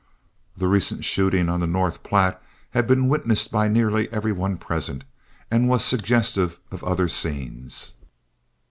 The 0.57 0.67
recent 0.67 1.05
shooting 1.05 1.47
on 1.47 1.59
the 1.59 1.67
North 1.67 2.01
Platte 2.01 2.41
had 2.71 2.87
been 2.87 3.07
witnessed 3.07 3.51
by 3.51 3.67
nearly 3.67 4.11
every 4.11 4.31
one 4.31 4.57
present, 4.57 5.03
and 5.51 5.69
was 5.69 5.85
suggestive 5.85 6.57
of 6.71 6.83
other 6.83 7.07
scenes. 7.07 7.93